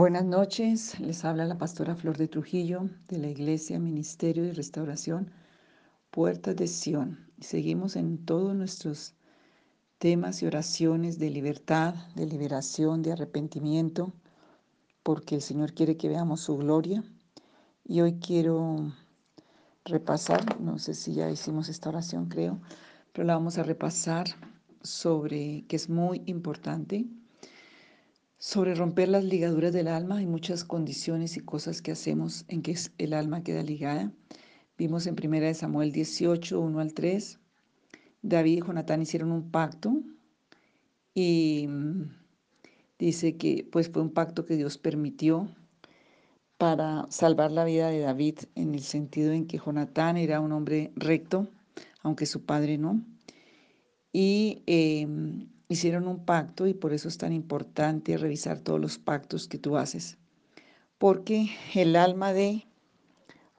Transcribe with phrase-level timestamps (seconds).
[0.00, 5.30] Buenas noches, les habla la pastora Flor de Trujillo de la Iglesia Ministerio de Restauración
[6.10, 7.18] Puertas de Sión.
[7.38, 9.12] Seguimos en todos nuestros
[9.98, 14.14] temas y oraciones de libertad, de liberación, de arrepentimiento,
[15.02, 17.04] porque el Señor quiere que veamos su gloria.
[17.84, 18.94] Y hoy quiero
[19.84, 22.58] repasar, no sé si ya hicimos esta oración, creo,
[23.12, 24.28] pero la vamos a repasar
[24.80, 27.04] sobre que es muy importante
[28.40, 32.74] sobre romper las ligaduras del alma, hay muchas condiciones y cosas que hacemos en que
[32.96, 34.10] el alma queda ligada.
[34.78, 37.38] Vimos en 1 Samuel 18, 1 al 3,
[38.22, 39.92] David y Jonatán hicieron un pacto
[41.12, 42.04] y mm,
[42.98, 45.54] dice que pues fue un pacto que Dios permitió
[46.56, 50.92] para salvar la vida de David en el sentido en que Jonatán era un hombre
[50.96, 51.46] recto,
[52.02, 53.02] aunque su padre no.
[54.14, 59.46] Y em, hicieron un pacto y por eso es tan importante revisar todos los pactos
[59.46, 60.18] que tú haces.
[60.98, 62.66] Porque el alma de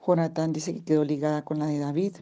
[0.06, 2.16] Jonatán dice que quedó ligada con la de David.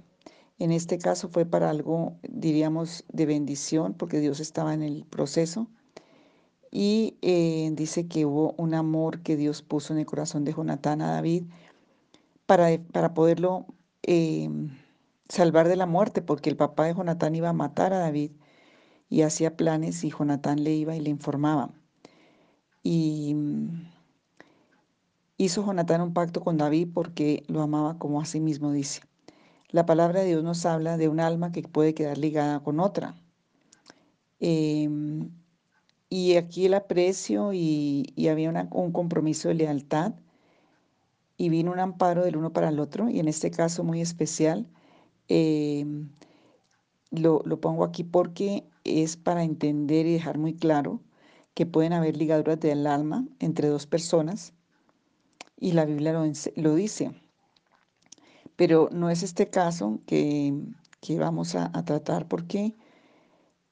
[0.60, 5.66] En este caso fue para algo, diríamos, de bendición, porque Dios estaba en el proceso.
[6.70, 11.02] Y eh, dice que hubo un amor que Dios puso en el corazón de Jonatán
[11.02, 11.46] a David
[12.46, 13.66] para, para poderlo
[14.04, 14.48] eh,
[15.28, 18.30] salvar de la muerte, porque el papá de Jonatán iba a matar a David
[19.10, 21.70] y hacía planes y Jonatán le iba y le informaba.
[22.82, 23.90] Y mm,
[25.36, 29.02] hizo Jonatán un pacto con David porque lo amaba como a sí mismo dice.
[29.70, 33.16] La palabra de Dios nos habla de un alma que puede quedar ligada con otra.
[34.38, 35.30] Em,
[36.08, 40.14] y aquí el aprecio y, había un compromiso de lealtad
[41.36, 44.66] y vino un amparo del uno para el otro y en este caso muy especial
[45.28, 46.10] em,
[47.10, 51.00] lo, lo pongo aquí porque es para entender y dejar muy claro
[51.54, 54.52] que pueden haber ligaduras del alma entre dos personas
[55.58, 56.12] y la Biblia
[56.56, 57.12] lo, dice.
[58.56, 60.54] Pero no es este caso que,
[61.18, 62.74] vamos a, tratar porque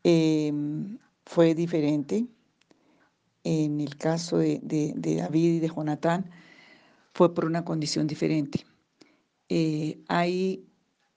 [0.04, 2.26] em, fue diferente.
[3.44, 6.30] En el caso de, David y de Jonatán
[7.14, 8.66] fue por una condición diferente.
[9.48, 10.66] Eh, hay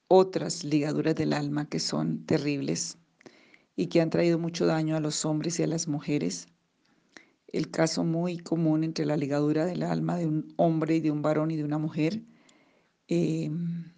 [0.07, 2.97] otras ligaduras del alma que son terribles
[3.75, 6.47] y que han traído mucho daño a los hombres y a las mujeres.
[7.47, 11.21] El caso muy común entre la ligadura del alma de un hombre y de un
[11.21, 12.21] varón y de una mujer.
[13.07, 13.91] Em,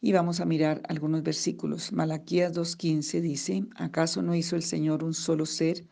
[0.00, 1.92] y vamos a mirar algunos versículos.
[1.92, 5.86] Malaquías 2.15 dice, ¿acaso no hizo el Señor un solo ser,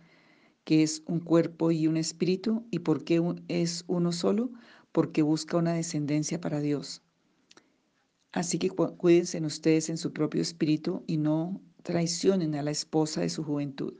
[0.64, 2.66] que es un cuerpo y un espíritu?
[2.70, 4.50] ¿Y por qué es uno solo?
[4.92, 7.02] Porque busca una descendencia para Dios.
[8.32, 13.28] Así que cuídense ustedes en su propio espíritu y no traicionen a la esposa de
[13.28, 13.94] su juventud.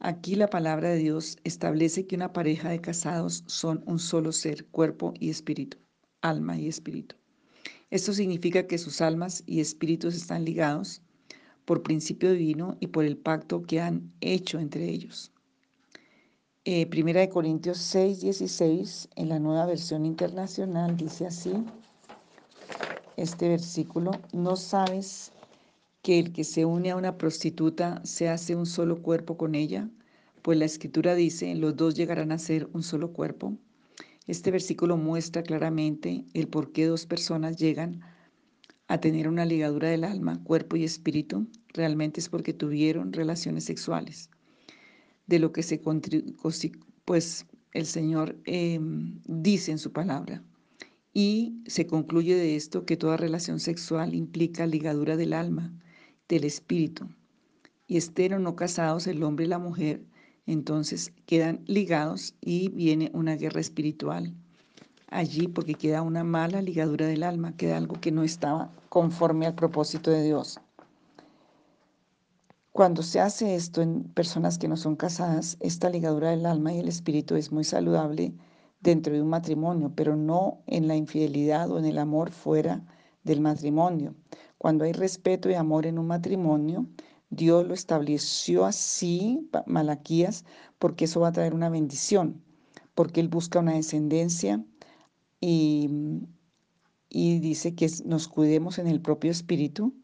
[0.00, 4.64] Aquí la palabra de Dios establece que una pareja de casados son un solo ser,
[4.66, 5.78] cuerpo y espíritu,
[6.22, 7.16] alma y espíritu.
[7.90, 11.02] Esto significa que sus almas y espíritus están ligados
[11.64, 15.32] por principio divino y por el pacto que han hecho entre ellos.
[16.64, 21.52] Eh, primera de Corintios 6, 16, en la nueva versión internacional, dice así,
[23.16, 25.32] este versículo, no sabes
[26.02, 29.90] que el que se une a una prostituta se hace un solo cuerpo con ella?
[30.42, 33.58] Pues la escritura dice, los dos llegarán a ser un solo cuerpo.
[34.26, 38.00] Este versículo muestra claramente el por qué dos personas llegan
[38.86, 41.46] a tener una ligadura del alma, cuerpo y espíritu.
[41.74, 44.30] Realmente es porque tuvieron relaciones sexuales.
[45.26, 45.80] De lo que se
[47.04, 50.42] pues el Señor em, dice en su palabra.
[51.12, 55.74] Y se concluye de esto que toda relación sexual implica ligadura del alma
[56.28, 57.08] del espíritu.
[57.86, 60.02] Y estén o no casados el hombre y la mujer,
[60.46, 64.34] entonces quedan ligados y viene una guerra espiritual
[65.10, 69.54] allí porque queda una mala ligadura del alma, queda algo que no estaba conforme al
[69.54, 70.60] propósito de Dios.
[72.72, 76.78] Cuando se hace esto en personas que no son casadas, esta ligadura del alma y
[76.78, 78.34] el espíritu es muy saludable
[78.80, 82.84] dentro de un matrimonio, pero no en la infidelidad o en el amor fuera
[83.24, 84.14] del matrimonio.
[84.58, 86.86] Cuando hay respeto y amor en un matrimonio,
[87.30, 90.44] Dios lo estableció así, Malaquías,
[90.78, 92.42] porque eso va a traer una bendición,
[92.94, 94.64] porque Él busca una descendencia
[95.40, 95.88] y,
[97.08, 99.94] y dice que nos cuidemos en el propio espíritu.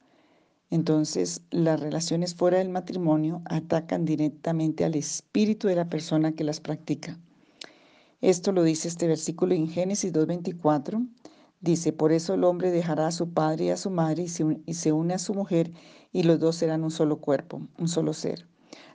[0.70, 6.60] Entonces, las relaciones fuera del matrimonio atacan directamente al espíritu de la persona que las
[6.60, 7.18] practica.
[8.20, 11.06] Esto lo dice este versículo en Génesis 2.24
[11.64, 14.28] Dice, por eso el hombre dejará a su padre y a su madre y
[14.74, 15.72] se, une a su mujer
[16.12, 18.46] y los dos serán un solo cuerpo, un solo ser.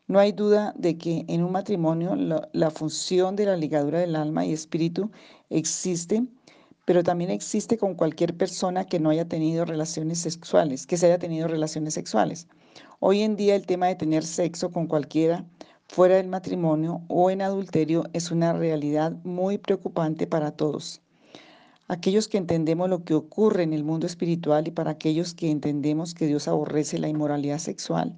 [0.07, 4.15] No hay duda de que en un matrimonio la, la, función de la ligadura del
[4.15, 5.09] alma y espíritu
[5.49, 6.27] existe,
[6.85, 11.17] pero también existe con cualquier persona que no haya tenido relaciones sexuales, que se haya
[11.17, 12.47] tenido relaciones sexuales.
[12.99, 15.43] Hoy en día el tema de tener sexo con cualquiera
[15.87, 21.01] fuera del matrimonio o en adulterio es una realidad muy preocupante para todos.
[21.91, 26.13] Aquellos que entendemos lo que ocurre en el mundo espiritual y para aquellos que entendemos
[26.13, 28.15] que Dios aborrece la inmoralidad sexual,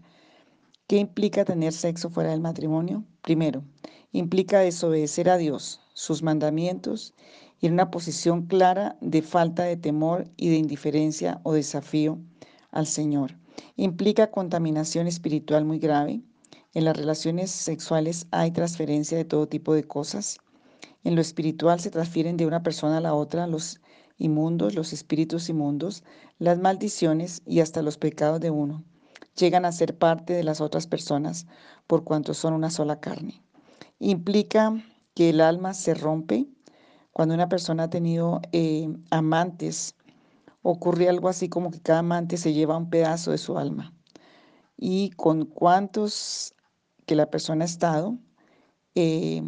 [0.87, 3.05] ¿qué implica tener sexo fuera del matrimonio?
[3.21, 3.63] Primero,
[4.11, 7.13] implica desobedecer a Dios, sus mandamientos
[7.61, 12.19] y en una posición clara de falta de temor y de indiferencia o desafío
[12.71, 13.37] al Señor.
[13.77, 16.19] Implica contaminación espiritual muy grave,
[16.73, 20.39] en las relaciones sexuales hay transferencia de todo tipo de cosas.
[21.03, 23.81] En lo espiritual se transfieren de una persona a la otra los
[24.17, 26.03] inmundos, los espíritus inmundos,
[26.37, 28.83] las maldiciones y hasta los pecados de uno.
[29.35, 31.47] Llegan a ser parte de las otras personas
[31.87, 33.41] por cuanto son una sola carne.
[33.99, 34.73] Implica
[35.15, 36.47] que el alma se rompe
[37.11, 39.95] cuando una persona ha tenido eh, amantes.
[40.61, 43.93] Ocurre algo así como que cada amante se lleva un pedazo de su alma.
[44.77, 46.53] Y con cuántos
[47.05, 48.17] que la persona ha estado,
[48.95, 49.41] eh,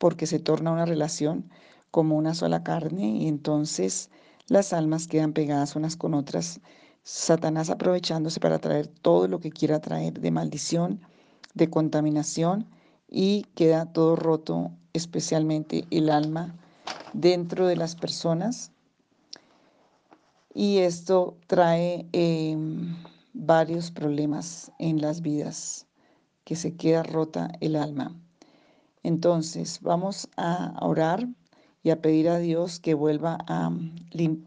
[0.00, 1.50] porque se torna una relación
[1.90, 4.08] como una sola carne y entonces
[4.48, 6.60] las almas quedan pegadas unas con otras.
[7.02, 11.02] Satanás aprovechándose para traer todo lo que quiera traer de maldición,
[11.52, 12.66] de contaminación
[13.10, 16.54] y queda todo roto, especialmente el alma
[17.12, 18.72] dentro de las personas.
[20.54, 22.56] Y esto trae eh,
[23.34, 25.86] varios problemas en las vidas
[26.44, 28.16] que se queda rota el alma.
[29.02, 31.26] Entonces, vamos a orar
[31.82, 33.70] y a pedir a Dios que vuelva a,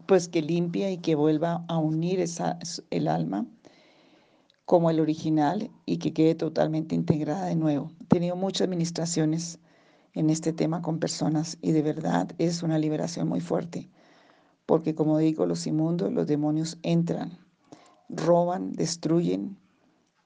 [0.06, 2.24] pues que limpie y que vuelva a unir
[2.90, 3.46] el alma
[4.64, 7.90] como el original y que quede totalmente integrada de nuevo.
[8.00, 9.58] He tenido muchas administraciones
[10.14, 13.90] en este tema con personas y de verdad es una liberación muy fuerte,
[14.64, 17.38] porque como digo, los inmundos, los demonios entran,
[18.08, 19.58] roban, destruyen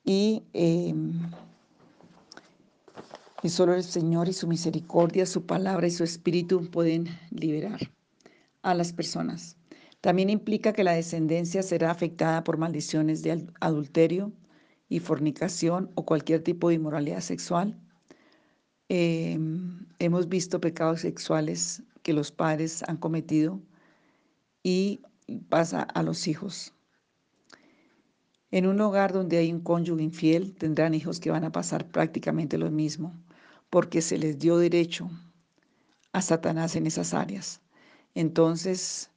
[0.04, 1.30] y em,
[3.42, 7.78] y solo el Señor y su misericordia, su palabra y su espíritu pueden liberar
[8.62, 9.56] a las personas.
[10.00, 14.32] También implica que la descendencia será afectada por maldiciones de adulterio
[14.88, 17.78] y fornicación o cualquier tipo de inmoralidad sexual.
[18.88, 23.60] Em, hemos visto pecados sexuales que los padres han cometido
[24.62, 25.00] y
[25.48, 26.72] pasa a los hijos.
[28.50, 32.56] En un hogar donde hay un cónyuge infiel tendrán hijos que van a pasar prácticamente
[32.56, 33.14] lo mismo
[33.70, 35.10] porque se les dio derecho
[36.12, 37.60] a Satanás en esas áreas.
[38.14, 39.10] Entonces,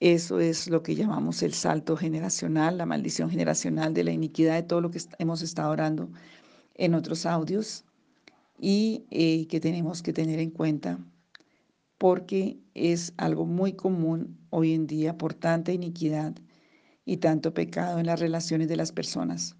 [0.00, 4.62] eso es lo que llamamos el salto generacional, la maldición generacional de la iniquidad de
[4.62, 6.10] todo lo que hemos estado orando
[6.74, 7.84] en otros audios
[8.58, 10.98] y eh, que tenemos que tener en cuenta
[11.98, 16.34] porque es algo muy común hoy en día por tanta iniquidad
[17.04, 19.56] y tanto pecado en las relaciones de las personas.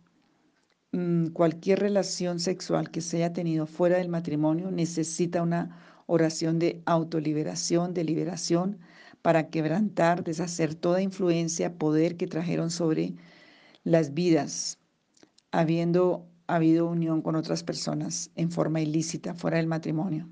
[0.94, 5.76] Mm, cualquier relación sexual que se haya tenido fuera del matrimonio necesita una
[6.06, 8.79] oración de autoliberación, de liberación,
[9.20, 13.14] para quebrantar, deshacer toda influencia, poder que trajeron sobre
[13.82, 14.78] las vidas,
[15.50, 20.28] habiendo habido unión con otras personas en forma ilícita, fuera del matrimonio.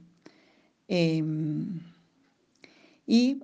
[0.86, 1.80] Em,
[3.04, 3.42] y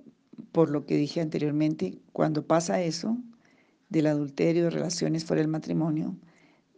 [0.53, 3.17] por lo que dije anteriormente, cuando pasa eso,
[3.89, 6.15] del adulterio, de relaciones fuera del matrimonio,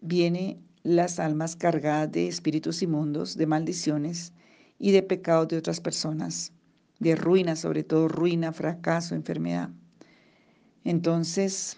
[0.01, 4.33] viene las almas cargadas de espíritus inmundos, de maldiciones
[4.79, 6.51] y de pecados de otras personas,
[6.99, 9.69] de ruina, sobre todo ruina, fracaso, enfermedad.
[10.83, 11.77] Entonces,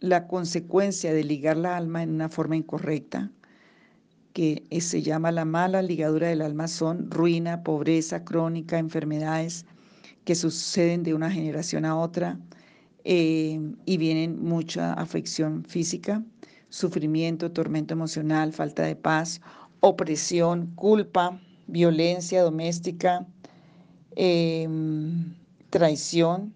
[0.00, 3.30] la consecuencia de ligar la alma en una forma incorrecta,
[4.32, 9.66] que se llama la mala ligadura del alma, son ruina, pobreza crónica, enfermedades
[10.24, 12.40] que suceden de una generación a otra
[13.04, 16.24] eh, y vienen mucha afección física
[16.72, 19.42] sufrimiento, tormento emocional, falta de paz,
[19.80, 23.26] opresión, culpa, violencia doméstica,
[24.16, 25.34] em,
[25.68, 26.54] traición.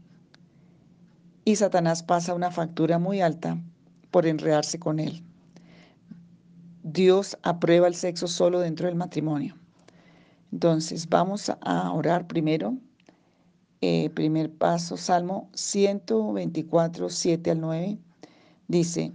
[1.44, 3.58] Y Satanás pasa una factura muy alta
[4.11, 5.23] por enredarse con él.
[6.82, 9.54] Dios aprueba el sexo solo dentro del matrimonio.
[10.50, 12.75] Entonces vamos a orar primero.
[13.82, 17.99] Eh, primer paso, Salmo 124, 7 al 9.
[18.66, 19.12] Dice,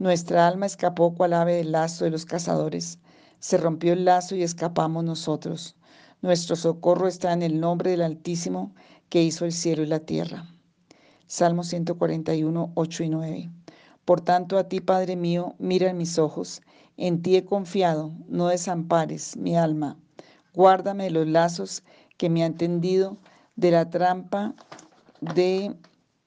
[0.00, 2.98] nuestra alma escapó cual ave del lazo de los cazadores.
[3.38, 5.76] Se rompió el lazo y escapamos nosotros.
[6.22, 8.72] Nuestro socorro está en el nombre del Altísimo
[9.10, 10.46] que hizo el cielo y la tierra.
[11.26, 13.50] Salmo 141, 8 y 9.
[14.06, 16.62] Por tanto, a ti, Padre mío, mira en mis ojos.
[16.96, 19.98] En ti he confiado, no desampares mi alma.
[20.54, 21.82] Guárdame de los lazos
[22.16, 23.18] que me han tendido,
[23.56, 24.54] de la trampa
[25.20, 25.74] de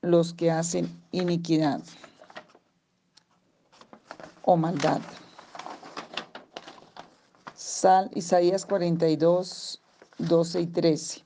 [0.01, 1.81] los que hacen iniquidad
[4.43, 5.01] o maldad.
[7.55, 9.81] Sal Isaías 42,
[10.17, 11.23] 12 y 13.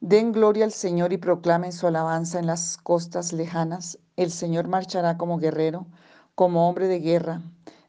[0.00, 3.98] Den gloria al Señor y proclamen su alabanza en las costas lejanas.
[4.16, 5.86] El Señor marchará como guerrero,
[6.34, 7.42] como hombre de guerra.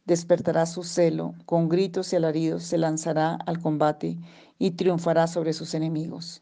[0.05, 4.17] Despertará su celo, con gritos y alaridos se lanzará al combate
[4.57, 6.41] y triunfará sobre sus enemigos.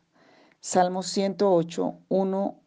[0.62, 2.60] Salmo 108, 1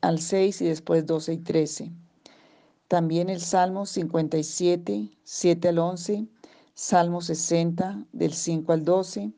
[0.00, 1.92] al 6 y después 12 y 13.
[2.94, 6.28] También el Salmo 57, 7 al 11
[6.74, 9.32] Salmo 60, del 5 al 12.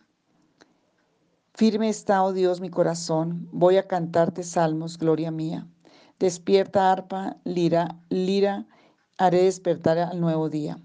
[1.55, 5.67] Firme está, oh Dios, mi corazón, voy a cantarte salmos, gloria mía.
[6.19, 8.67] Despierta, arpa, lira, lira,
[9.17, 10.79] haré despertar al nuevo día.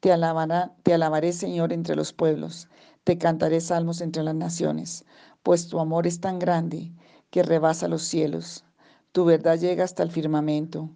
[0.00, 2.66] Te, alabaré, Señor, entre los pueblos,
[3.04, 5.04] te cantaré salmos entre las naciones,
[5.44, 6.90] pues tu amor es tan grande
[7.30, 8.64] que rebasa los cielos.
[9.12, 10.90] Tu verdad llega hasta el firmamento.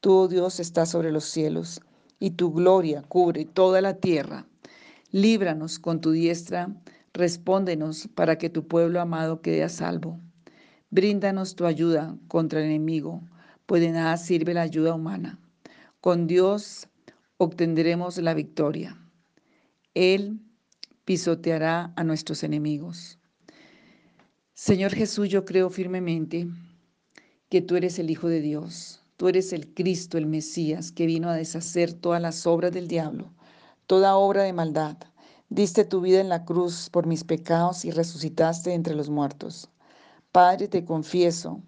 [0.00, 1.80] Tú, oh Dios, estás sobre los cielos
[2.20, 4.46] y tu gloria cubre toda la tierra.
[5.10, 6.72] Líbranos con tu diestra,
[7.12, 10.20] respóndenos para que tu pueblo amado quede a salvo.
[10.90, 13.22] Bríndanos tu ayuda contra el enemigo,
[13.66, 15.40] pues de nada sirve la ayuda humana.
[16.00, 16.86] Con Dios
[17.36, 18.96] obtendremos la victoria.
[19.94, 20.38] Él
[21.04, 23.18] pisoteará a nuestros enemigos.
[24.54, 26.46] Señor Jesús, yo creo firmemente
[27.48, 31.28] que tú eres el Hijo de Dios Tú eres el Cristo, el Mesías, que vino
[31.28, 33.32] a deshacer todas las obras del diablo,
[33.88, 34.96] toda obra de maldad.
[35.48, 39.70] Diste tu vida en la cruz por mis pecados y resucitaste entre los muertos.
[40.30, 41.60] Padre, te confieso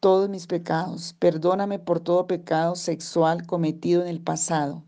[0.00, 1.14] todos mis pecados.
[1.18, 4.82] Perdóname por todo pecado sexual cometido en el pasado.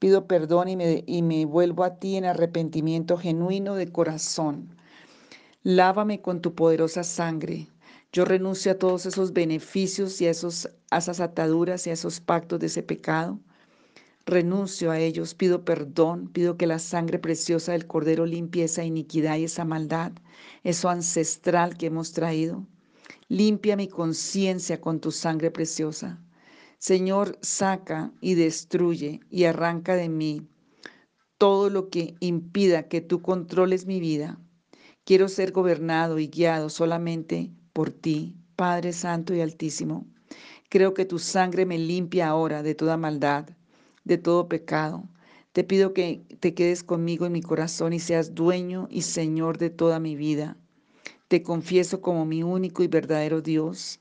[0.00, 4.76] Pido perdón y me, vuelvo a ti en arrepentimiento genuino de corazón.
[5.62, 7.68] Lávame con tu poderosa sangre
[8.14, 12.60] yo renuncio a todos esos beneficios y a, esos, esas ataduras y a esos pactos
[12.60, 13.40] de ese pecado.
[14.24, 19.36] Renuncio a ellos, pido perdón, pido que la sangre preciosa del Cordero limpie esa iniquidad
[19.38, 20.12] y esa maldad,
[20.62, 22.64] eso ancestral que hemos traído.
[23.26, 26.22] Limpia mi conciencia con tu sangre preciosa.
[26.78, 30.46] Señor, saca y destruye y arranca de mí
[31.36, 34.38] todo lo que impida que tú controles mi vida.
[35.02, 40.06] Quiero ser gobernado y guiado solamente por ti, Padre Santo y Altísimo.
[40.70, 43.50] Creo que tu sangre me limpia ahora de toda maldad,
[44.04, 45.04] de todo pecado.
[45.52, 49.70] Te pido que te quedes conmigo en mi corazón y seas dueño y Señor de
[49.70, 50.56] toda mi vida.
[51.28, 54.00] Te confieso como mi único y verdadero Dios.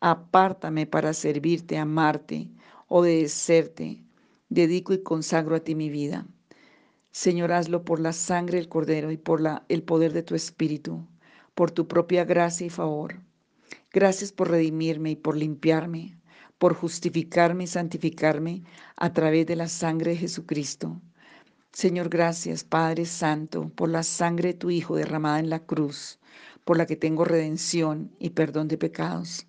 [0.00, 2.48] Apártame para servirte, amarte,
[2.86, 4.04] obedecerte.
[4.48, 6.26] Dedico y consagro a ti mi vida.
[7.10, 11.04] Señor, hazlo por la sangre del Cordero y por el poder de tu Espíritu
[11.58, 13.20] por tu propia gracia y favor.
[13.92, 16.16] Gracias por redimirme y por limpiarme,
[16.56, 18.62] por justificarme y santificarme
[18.94, 21.00] a través de la sangre de Jesucristo.
[21.72, 26.20] Señor, gracias, Padre Santo, por la sangre de tu Hijo derramada en la cruz,
[26.64, 29.44] por la que tengo redención y perdón de pecados.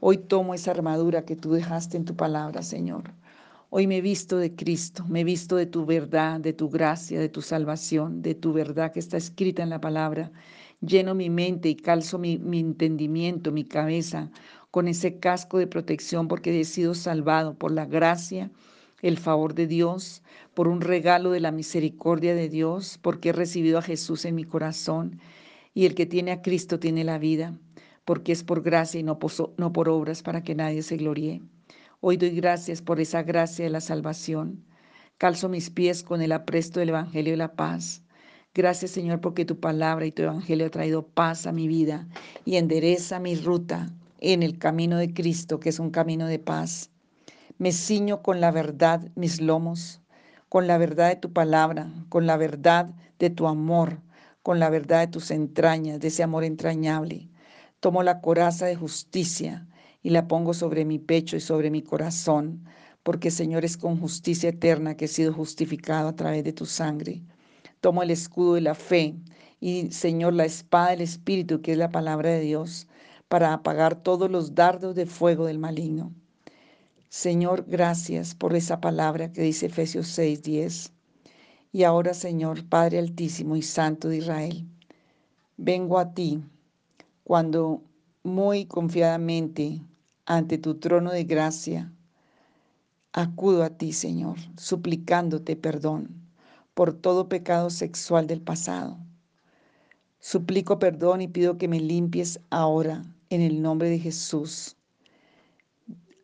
[0.00, 3.12] Hoy tomo esa armadura que tú dejaste en tu palabra, Señor.
[3.68, 7.28] Hoy me he visto de Cristo, me visto de tu verdad, de tu gracia, de
[7.28, 10.32] tu salvación, de tu verdad que está escrita en la palabra
[10.80, 14.30] lleno mi mente y calzo mi, entendimiento, mi cabeza
[14.70, 18.50] con ese casco de protección porque he sido salvado por la gracia,
[19.00, 20.22] el favor de Dios,
[20.54, 24.44] por un regalo de la misericordia de Dios, porque he recibido a Jesús en mi
[24.44, 25.18] corazón
[25.72, 27.58] y el que tiene a Cristo tiene la vida,
[28.04, 31.42] porque es por gracia y no por, no por obras para que nadie se gloríe.
[32.00, 34.64] Hoy doy gracias por esa gracia de la salvación.
[35.18, 38.02] Calzo mis pies con el apresto del Evangelio de la paz
[38.56, 42.08] Gracias Señor porque tu palabra y tu evangelio ha traído paz a mi vida
[42.46, 46.90] y endereza mi ruta en el camino de Cristo, que es un camino de paz.
[47.58, 50.00] Me ciño con la verdad mis lomos,
[50.48, 54.00] con la verdad de tu palabra, con la verdad de tu amor,
[54.42, 57.28] con la verdad de tus entrañas, de ese amor entrañable.
[57.80, 59.66] Tomo la coraza de justicia
[60.02, 62.64] y la pongo sobre mi pecho y sobre mi corazón,
[63.02, 67.22] porque Señor es con justicia eterna que he sido justificado a través de tu sangre.
[67.80, 69.14] Tomo el escudo de la fe
[69.60, 72.86] y, Señor, la espada del Espíritu, que es la palabra de Dios,
[73.28, 76.12] para apagar todos los dardos de fuego del maligno.
[77.08, 80.92] Señor, gracias por esa palabra que dice Efesios 6:10.
[81.72, 84.66] Y ahora, Señor, Padre Altísimo y Santo de Israel,
[85.56, 86.42] vengo a ti
[87.24, 87.82] cuando
[88.22, 89.82] muy confiadamente
[90.26, 91.92] ante tu trono de gracia
[93.18, 96.25] Acudo a ti, Señor, suplicándote perdón
[96.76, 98.98] por todo pecado sexual del pasado.
[100.20, 104.76] Suplico perdón y pido que me limpies ahora en el nombre de Jesús.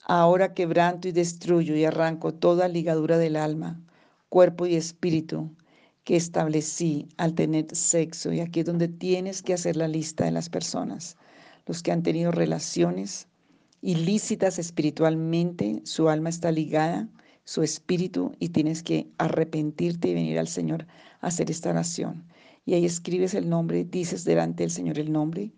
[0.04, 3.80] Ahora quebranto y destruyo y arranco toda ligadura del alma,
[4.28, 5.50] cuerpo y espíritu
[6.04, 8.30] que establecí al tener sexo.
[8.30, 11.16] Y aquí es donde tienes que hacer la lista de las personas,
[11.64, 13.26] los que han tenido relaciones
[13.80, 17.08] ilícitas espiritualmente, su alma está ligada,
[17.44, 20.86] su espíritu, y tienes que arrepentirte y venir al Señor
[21.20, 22.24] a hacer esta oración.
[22.64, 25.52] Y ahí escribes el nombre, dices delante del Señor el nombre,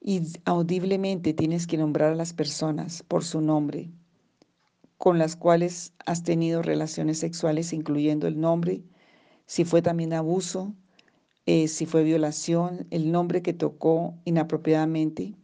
[0.00, 3.90] y audiblemente tienes que nombrar a las personas por su nombre
[4.98, 8.82] con las cuales has tenido relaciones sexuales, incluyendo el nombre,
[9.46, 10.74] si fue también abuso,
[11.46, 15.34] eh, si fue violación, el nombre que tocó inapropiadamente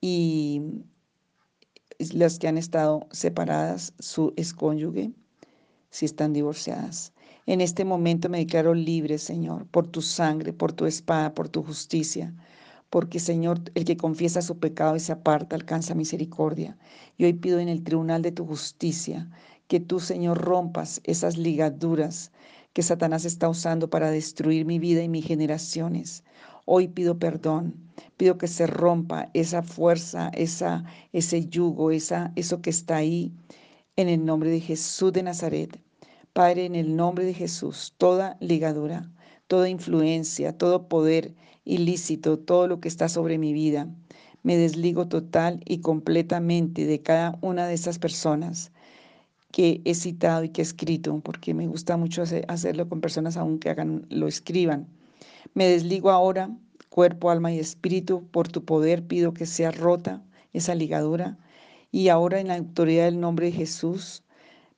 [0.00, 0.60] y
[2.12, 5.12] las que han estado separadas, su excónyuge,
[5.90, 7.12] si están divorciadas.
[7.46, 11.62] En este momento me declaro libre, Señor, por tu sangre, por tu espada, por tu
[11.62, 12.34] justicia,
[12.90, 16.78] porque, Señor, el que confiesa su pecado y se aparta alcanza misericordia.
[17.18, 19.28] Y hoy pido en el tribunal de tu justicia
[19.68, 22.32] que tú, Señor, rompas esas ligaduras
[22.72, 26.24] que Satanás está usando para destruir mi vida y mis generaciones.
[26.66, 27.74] Hoy pido perdón,
[28.16, 33.32] pido que se rompa esa fuerza, esa, ese yugo, esa, eso que está ahí,
[33.96, 35.78] en el nombre de Jesús de Nazaret.
[36.32, 39.10] Padre, en el nombre de Jesús, toda ligadura,
[39.46, 43.88] toda influencia, todo poder ilícito, todo lo que está sobre mi vida,
[44.42, 48.72] me desligo total y completamente de cada una de esas personas
[49.52, 53.58] que he citado y que he escrito, porque me gusta mucho hacerlo con personas aún
[53.58, 54.88] que hagan, lo escriban.
[55.54, 56.50] Me desligo ahora,
[56.88, 60.20] cuerpo, alma y espíritu, por tu poder pido que sea rota
[60.52, 61.38] esa ligadura.
[61.92, 64.24] Y ahora en la autoridad del nombre de Jesús,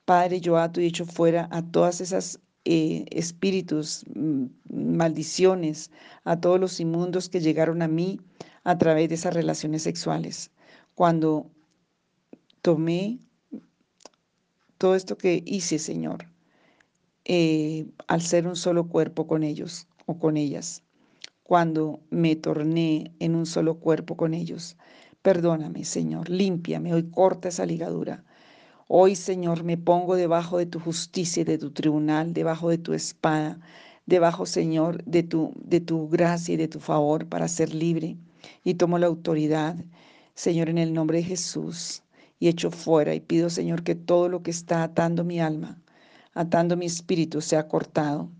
[0.05, 5.91] Padre, yo ato y echo fuera a todas esas eh, espíritus, mm, maldiciones,
[6.25, 8.21] a todos los inmundos que llegaron a mí
[8.65, 10.51] a través de esas relaciones sexuales.
[10.95, 11.51] Cuando
[12.61, 13.19] tomé
[14.77, 16.27] todo esto que hice, Señor,
[17.25, 20.83] eh, al ser un solo cuerpo con ellos o con ellas,
[21.43, 24.77] cuando me torné en un solo cuerpo con ellos.
[25.23, 28.25] Perdóname, Señor, límpiame, hoy corta esa ligadura.
[28.89, 32.93] Hoy, Señor, me pongo debajo de tu justicia y de tu tribunal, debajo de tu
[32.93, 33.59] espada,
[34.07, 38.17] debajo, Señor, de tu, de tu gracia y de tu favor para ser libre.
[38.63, 39.77] Y tomo la autoridad,
[40.35, 42.05] Señor, en el nombre de Jesús,
[42.39, 45.83] y echo fuera y pido, Señor, que todo lo que está atando mi alma,
[46.35, 48.31] atando mi espíritu, sea cortado.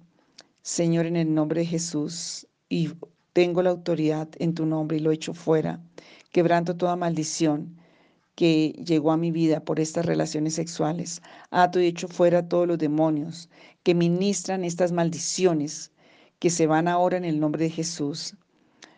[0.67, 2.91] Señor, en el nombre de Jesús, y
[3.33, 5.81] tengo la autoridad en tu nombre y lo echo fuera,
[6.33, 7.77] quebranto toda maldición
[8.35, 11.23] que llegó a mi vida por estas relaciones sexuales.
[11.53, 13.49] Ato y echo fuera todos los demonios
[13.85, 15.93] que ministran estas maldiciones
[16.41, 18.35] que se van ahora en el nombre de Jesús.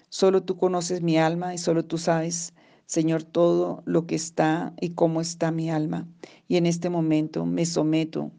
[0.09, 2.55] Solo tú conoces mi alma y solo tú sabes,
[2.87, 6.09] Señor, todo lo que está y cómo está mi alma.
[6.49, 8.33] Y en este momento me someto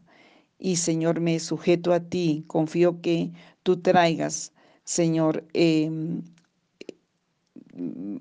[0.60, 4.52] y Señor, me sujeto a ti, confío que tú traigas,
[4.84, 6.22] Señor, em,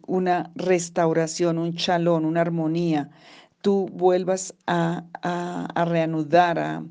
[0.07, 3.11] una restauración, un chalón, una armonía,
[3.61, 5.03] tú vuelvas a,
[5.75, 6.85] reanudar, a,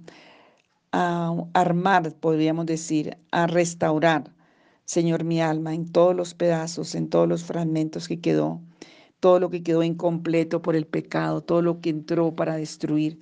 [0.93, 4.31] a armar, podríamos decir, a restaurar,
[4.85, 8.61] Señor, mi alma en todos los pedazos, en todos los fragmentos que quedó,
[9.21, 13.19] todo lo que quedó incompleto por el pecado, todo lo que entró para destruir.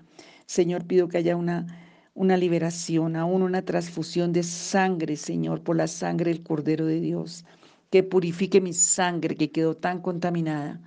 [0.46, 1.85] Señor, pido que haya una
[2.16, 7.44] una liberación, aún una transfusión de sangre, Señor, por la sangre del Cordero de Dios,
[7.90, 10.80] que purifique mi sangre que quedó tan contaminada.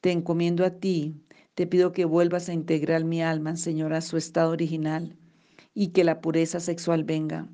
[0.00, 1.14] Te encomiendo a ti,
[1.54, 5.16] te pido que vuelvas a integrar mi alma, Señor, a su estado original
[5.74, 7.48] y que la pureza sexual venga.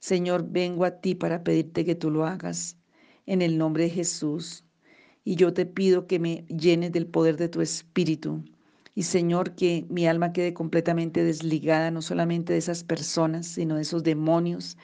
[0.00, 2.76] Señor, vengo a ti para pedirte que tú lo hagas
[3.26, 4.64] en el nombre de Jesús.
[5.22, 8.42] Y yo te pido que me llenes del poder de tu Espíritu
[8.94, 13.82] y Señor, que mi alma quede completamente desligada, no solamente de esas personas, sino de
[13.82, 14.78] esos demonios.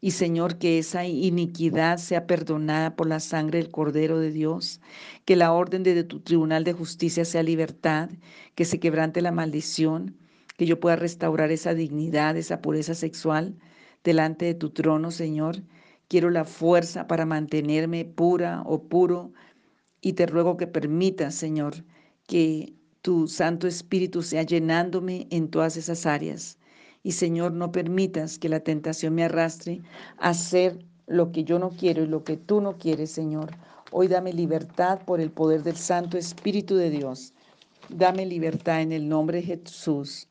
[0.00, 4.80] Y Señor, que esa iniquidad sea perdonada por la sangre del Cordero de Dios,
[5.24, 8.10] que la orden de tu tribunal de justicia sea libertad,
[8.56, 10.16] que se quebrante la maldición,
[10.56, 13.56] que yo pueda restaurar esa dignidad, esa pureza sexual
[14.02, 15.62] delante de tu trono, Señor.
[16.08, 19.32] Quiero la fuerza para mantenerme pura o puro
[20.00, 21.84] y te ruego que permitas, Señor,
[22.26, 26.58] que tu Santo Espíritu sea llenándome en todas esas áreas.
[27.02, 29.82] Y Señor, no permitas que la tentación me arrastre
[30.18, 33.50] a hacer lo que yo no quiero y lo que tú no quieres, Señor.
[33.90, 37.34] Hoy dame libertad por el poder del Santo Espíritu de Dios.
[37.88, 40.28] Dame libertad en el nombre de Jesús.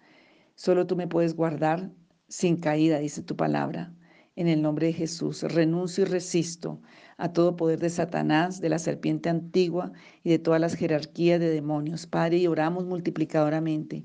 [0.56, 1.92] Solo tú me puedes guardar
[2.30, 3.94] sin caída, dice tu palabra.
[4.38, 6.82] En el nombre de Jesús, renuncio y resisto
[7.22, 9.92] a todo poder de Satanás, de la serpiente antigua
[10.24, 12.08] y de todas las jerarquías de demonios.
[12.08, 14.04] Padre, y oramos multiplicadoramente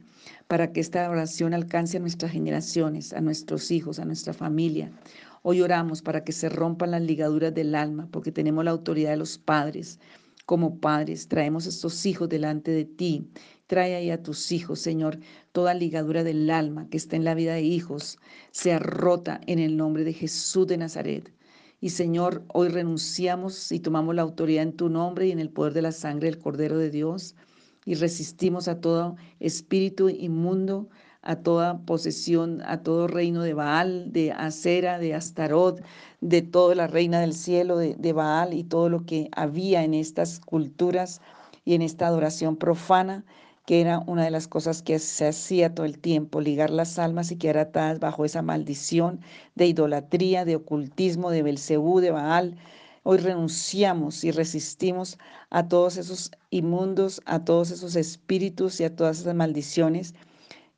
[0.48, 4.92] para que esta oración alcance a nuestras generaciones, a nuestros hijos, a nuestra familia.
[5.40, 9.16] Hoy oramos para que se rompan las ligaduras del alma, porque tenemos la autoridad de
[9.16, 9.98] los padres.
[10.44, 13.30] Como padres, traemos estos hijos delante de ti.
[13.66, 15.20] Trae ahí a tus hijos, Señor,
[15.52, 18.18] toda ligadura del alma que está en la vida de hijos,
[18.50, 21.32] sea rota en el nombre de Jesús de Nazaret.
[21.80, 25.74] Y Señor, hoy renunciamos y tomamos la autoridad en tu nombre y en el poder
[25.74, 27.36] de la sangre del Cordero de Dios
[27.84, 30.88] y resistimos a todo espíritu inmundo,
[31.20, 35.82] a toda posesión, a todo reino de Baal, de Acera, de Astarot,
[36.22, 39.92] de toda la reina del cielo, de, de Baal y todo lo que había en
[39.92, 41.20] estas culturas
[41.66, 43.24] y en esta adoración profana
[43.66, 47.32] que era una de las cosas que se hacía todo el tiempo, ligar las almas
[47.32, 49.20] y quedar atadas bajo esa maldición
[49.56, 52.56] de idolatría, de ocultismo, de Belcebú, de Baal.
[53.02, 55.18] Hoy renunciamos y resistimos
[55.50, 60.14] a todos esos inmundos, a todos esos espíritus y a todas esas maldiciones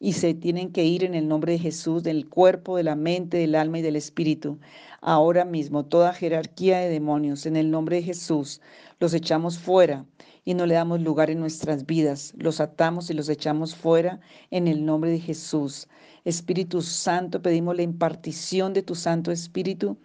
[0.00, 3.36] y se tienen que ir en el nombre de Jesús, del cuerpo, de la mente,
[3.36, 4.58] del alma y del espíritu.
[5.00, 8.60] Ahora mismo, toda jerarquía de demonios, en el nombre de Jesús,
[9.00, 10.04] los echamos fuera
[10.48, 12.32] y no le damos lugar en nuestras vidas.
[12.38, 14.18] Los atamos y los echamos fuera
[14.50, 15.88] en el nombre de Jesús.
[16.24, 19.98] Espíritu Santo, pedimos la impartición de tu Santo Espíritu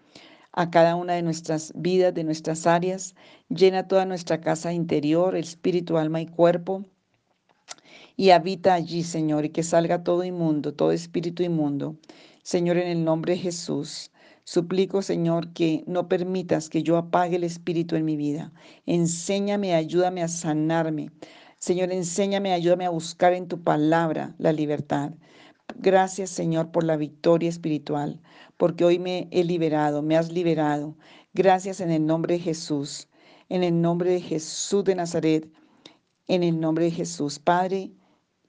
[0.52, 3.16] a cada una de nuestras vidas, de nuestras áreas.
[3.48, 6.84] Llena toda nuestra casa interior, espíritu, alma y cuerpo.
[8.18, 11.96] Y habita allí, Señor, y que salga todo inmundo, todo espíritu inmundo.
[12.44, 14.12] Señor, en el nombre de Jesús.
[14.46, 18.52] Suplico, Señor, que no permitas que yo apague el espíritu en mi vida.
[18.86, 21.12] Enséñame, ayúdame a sanarme.
[21.58, 25.14] Señor, enséñame, ayúdame a buscar en tu palabra la libertad.
[25.78, 28.22] Gracias, Señor, por la victoria espiritual,
[28.58, 30.98] porque hoy me he liberado, me has liberado.
[31.34, 33.08] Gracias en el nombre de Jesús,
[33.48, 35.50] en el nombre de Jesús de Nazaret,
[36.28, 37.40] en el nombre de Jesús.
[37.40, 37.92] Padre,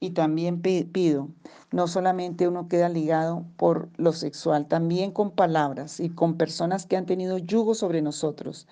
[0.05, 1.31] y también pido,
[1.73, 6.97] no solamente uno queda ligado por lo sexual, también con palabras y con personas que
[6.97, 8.67] han tenido yugo sobre nosotros.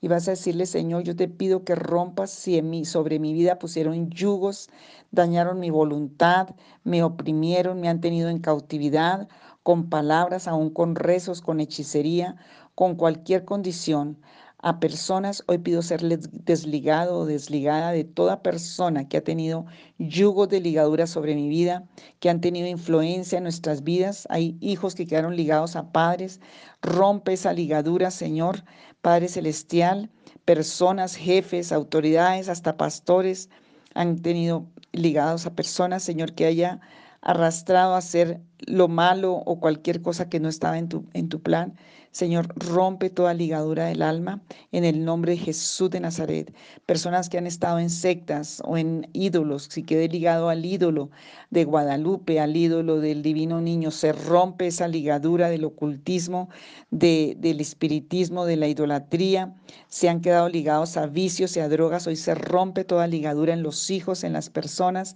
[0.00, 3.34] Y vas a decirle, Señor, yo te pido que rompas si en mí, sobre mi
[3.34, 4.70] vida pusieron yugos,
[5.10, 6.48] dañaron mi voluntad,
[6.82, 9.28] me oprimieron, me han tenido en cautividad,
[9.62, 12.36] con palabras, aún con rezos, con hechicería,
[12.74, 14.16] con cualquier condición
[14.62, 15.42] a personas.
[15.46, 19.66] Hoy pido ser desligado o desligada de toda persona que ha tenido
[19.98, 21.84] yugo de ligadura sobre mi vida,
[22.18, 24.26] que han tenido influencia en nuestras vidas.
[24.30, 26.40] Hay hijos que quedaron ligados a padres.
[26.82, 28.64] Rompe esa ligadura, Señor,
[29.02, 30.10] Padre Celestial.
[30.44, 33.48] Personas, jefes, autoridades, hasta pastores
[33.94, 36.80] han tenido ligados a personas, Señor, que haya
[37.22, 41.40] arrastrado a hacer lo malo o cualquier cosa que no estaba en tu, en tu
[41.42, 41.76] plan.
[42.12, 46.52] Señor, rompe toda ligadura del alma en el nombre de Jesús de Nazaret.
[46.84, 51.10] Personas que han estado en sectas o en ídolos, si quede ligado al ídolo
[51.50, 56.48] de Guadalupe, al ídolo del divino niño, se rompe esa ligadura del ocultismo,
[56.90, 59.54] de, del espiritismo, de la idolatría.
[59.88, 62.08] Se han quedado ligados a vicios y a drogas.
[62.08, 65.14] Hoy se rompe toda ligadura en los hijos, en las personas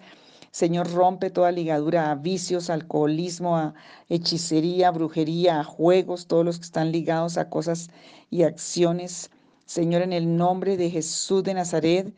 [0.55, 3.75] Señor, rompe toda ligadura a vicios, alcoholismo, a
[4.09, 7.91] hechicería, brujería, a juegos, todos los que están ligados a cosas
[8.31, 9.33] y acciones.
[9.67, 12.15] Señor, en el nombre de Jesús de Nazaret,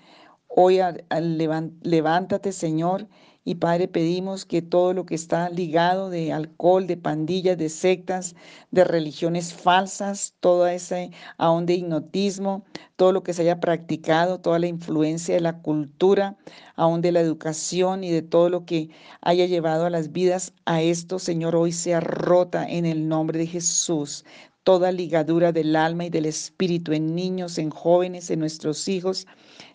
[0.49, 0.81] hoy
[1.81, 3.09] levántate, Señor,
[3.47, 8.35] y Padre, pedimos que todo lo que está ligado de alcohol, de pandillas, de sectas,
[8.73, 12.65] de religiones falsas, todo ese aún de hipnotismo,
[12.97, 16.37] todo lo que se haya practicado, toda la influencia de la cultura,
[16.75, 20.83] aún de la educación y de todo lo que haya llevado a las vidas a
[20.83, 24.25] esto, Señor, hoy sea rota en el nombre de Jesús
[24.67, 29.25] toda ligadura del alma y del espíritu en niños, en jóvenes, en nuestros hijos,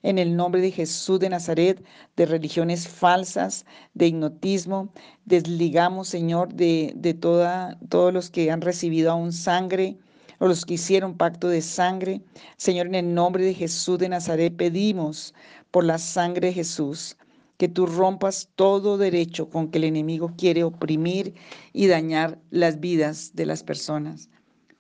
[0.04, 1.82] en el nombre de Jesús de Nazaret,
[2.18, 4.92] de religiones falsas, de hipnotismo.
[5.24, 9.98] Desligamos, Señor, de, de toda, todos los que han recibido aún sangre
[10.40, 12.22] o los que hicieron pacto de sangre.
[12.58, 15.34] Señor, en el nombre de Jesús de Nazaret pedimos
[15.72, 17.16] por la sangre de Jesús
[17.56, 21.34] que tú rompas todo derecho con que el enemigo quiere oprimir
[21.72, 24.28] y dañar las vidas de las personas.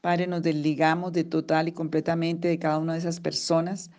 [0.01, 3.91] Padre, nos desligamos de total y completamente de cada una de esas personas.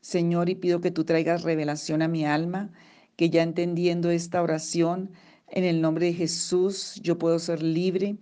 [0.00, 2.72] Señor, y pido que tú traigas revelación a mi alma,
[3.14, 5.12] que ya entendiendo esta oración,
[5.46, 8.16] en el nombre de Jesús, yo puedo ser libre.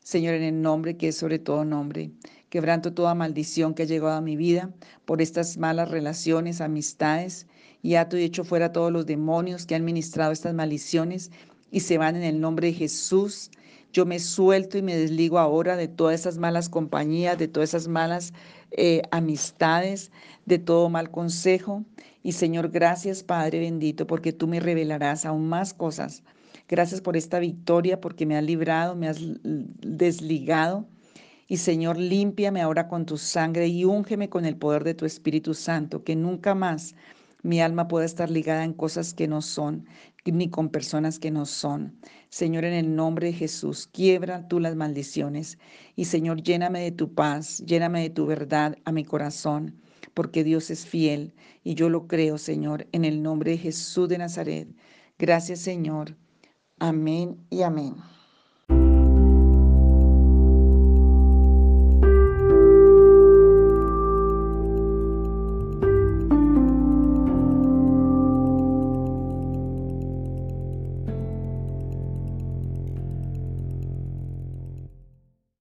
[0.00, 2.10] Señor, en el nombre que es sobre todo nombre.
[2.48, 4.72] Quebranto toda maldición que ha llegado a mi vida
[5.04, 7.46] por estas malas relaciones, amistades,
[7.82, 11.30] y ato y echo fuera todos los demonios que han ministrado estas maldiciones
[11.70, 13.50] y se van en el nombre de Jesús.
[13.92, 17.88] Yo me suelto y me desligo ahora de todas esas malas compañías, de todas esas
[17.88, 18.32] malas
[18.70, 20.12] eh, amistades,
[20.46, 21.84] de todo mal consejo.
[22.22, 26.22] Y Señor, gracias Padre bendito, porque tú me revelarás aún más cosas.
[26.68, 30.86] Gracias por esta victoria, porque me has librado, me has desligado.
[31.46, 35.54] Y Señor, límpiame ahora con tu sangre y úngeme con el poder de tu Espíritu
[35.54, 36.94] Santo, que nunca más
[37.42, 39.86] mi alma pueda estar ligada en cosas que no son,
[40.24, 41.98] ni con personas que no son.
[42.28, 45.58] Señor, en el nombre de Jesús, quiebra tú las maldiciones.
[45.96, 49.80] Y Señor, lléname de tu paz, lléname de tu verdad a mi corazón,
[50.14, 54.18] porque Dios es fiel y yo lo creo, Señor, en el nombre de Jesús de
[54.18, 54.68] Nazaret.
[55.18, 56.16] Gracias, Señor.
[56.78, 57.96] Amén y amén.